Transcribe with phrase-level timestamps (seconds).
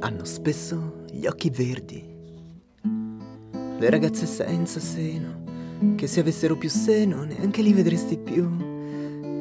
[0.00, 2.02] hanno spesso gli occhi verdi.
[3.78, 5.44] Le ragazze senza seno,
[5.94, 8.48] che se avessero più seno neanche li vedresti più.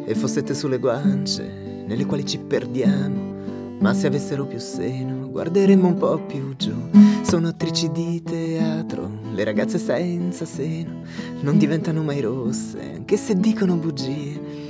[0.06, 3.38] E fossette sulle guance, nelle quali ci perdiamo.
[3.80, 6.74] Ma se avessero più seno, guarderemmo un po' più giù.
[7.22, 11.04] Sono attrici di teatro, le ragazze senza seno
[11.42, 14.68] non diventano mai rosse, anche se dicono bugie.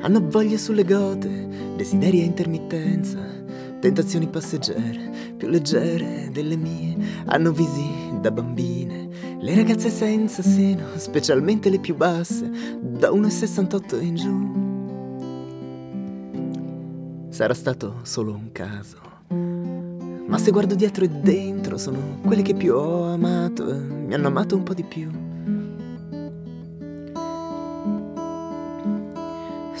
[0.00, 3.38] Hanno voglie sulle gote, desideri a intermittenza
[3.80, 7.88] tentazioni passeggere, più leggere delle mie, hanno visi
[8.20, 9.08] da bambine,
[9.40, 14.58] le ragazze senza seno, specialmente le più basse, da 1,68 in giù.
[17.30, 18.98] Sarà stato solo un caso,
[20.26, 24.26] ma se guardo dietro e dentro sono quelle che più ho amato e mi hanno
[24.28, 25.28] amato un po' di più.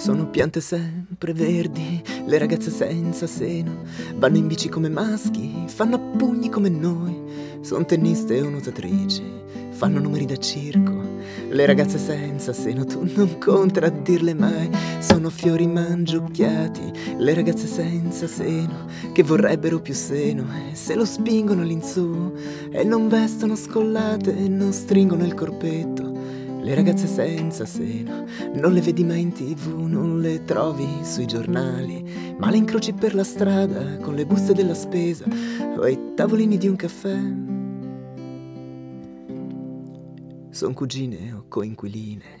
[0.00, 3.82] Sono piante sempre verdi, le ragazze senza seno,
[4.16, 7.20] vanno in bici come maschi, fanno pugni come noi,
[7.60, 9.22] sono tenniste o nuotatrici,
[9.72, 11.02] fanno numeri da circo.
[11.50, 18.86] Le ragazze senza seno, tu non contraddirle mai, sono fiori mangiucchiati, le ragazze senza seno,
[19.12, 22.32] che vorrebbero più seno, e se lo spingono all'insù,
[22.70, 26.09] e non vestono scollate, e non stringono il corpetto
[26.62, 32.04] le ragazze senza seno, non le vedi mai in tv, non le trovi sui giornali,
[32.38, 35.24] ma le incroci per la strada con le buste della spesa
[35.76, 37.18] o ai tavolini di un caffè.
[40.50, 42.38] Sono cugine o coinquiline.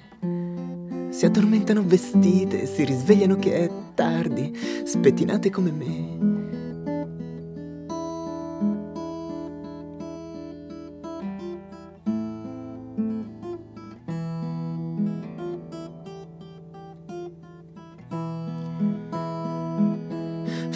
[1.10, 6.29] Si addormentano vestite, si risvegliano che è tardi, spettinate come me.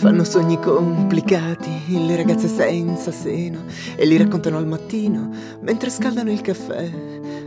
[0.04, 1.70] Fanno sogni complicati,
[2.06, 3.60] le ragazze senza seno,
[3.96, 5.30] e li raccontano al mattino
[5.62, 6.90] mentre scaldano il caffè,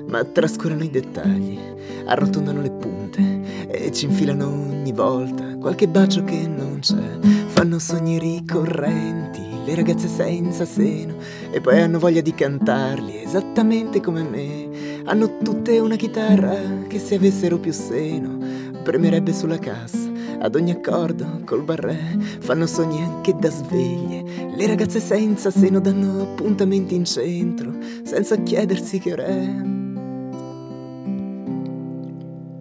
[0.07, 1.59] ma trascurano i dettagli,
[2.07, 7.19] arrotondano le punte e ci infilano ogni volta qualche bacio che non c'è.
[7.45, 11.13] Fanno sogni ricorrenti, le ragazze senza seno,
[11.51, 15.03] e poi hanno voglia di cantarli esattamente come me.
[15.03, 16.55] Hanno tutte una chitarra
[16.87, 18.35] che se avessero più seno
[18.81, 20.06] premerebbe sulla cassa
[20.39, 24.23] ad ogni accordo col barré fanno sogni anche da sveglie.
[24.55, 29.25] Le ragazze senza seno danno appuntamenti in centro, senza chiedersi che ora.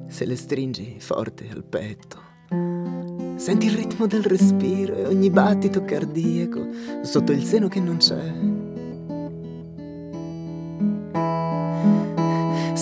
[0.08, 2.18] Se le stringi forte al petto,
[3.36, 6.66] senti il ritmo del respiro e ogni battito cardiaco
[7.02, 8.55] sotto il seno che non c'è.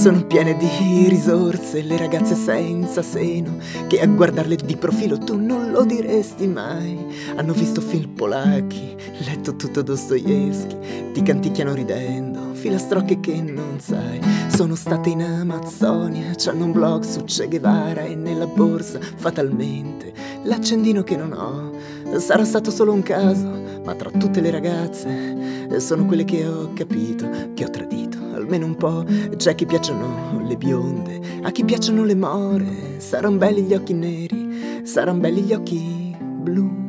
[0.04, 3.56] Sono piene di risorse le ragazze senza seno,
[3.86, 7.06] che a guardarle di profilo tu non lo diresti mai.
[7.34, 8.94] Hanno visto film polacchi,
[9.24, 14.20] letto tutto Dostoevsky, ti canticchiano ridendo, filastrocche che non sai.
[14.48, 21.02] Sono state in Amazzonia, c'hanno un blog su Che Guevara e nella borsa, fatalmente, l'accendino
[21.02, 22.18] che non ho.
[22.18, 23.48] Sarà stato solo un caso,
[23.82, 28.76] ma tra tutte le ragazze sono quelle che ho capito, che ho tradito almeno un
[28.76, 29.04] po'.
[29.36, 32.98] C'è a chi piacciono le bionde, a chi piacciono le more.
[32.98, 36.82] Saranno belli gli occhi neri, saranno belli gli occhi blu.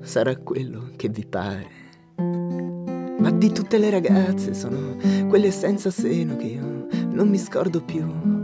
[0.00, 1.76] Sarà quello che vi pare.
[3.18, 4.96] Ma di tutte le ragazze sono
[5.28, 8.37] quelle senza seno che io non mi scordo più.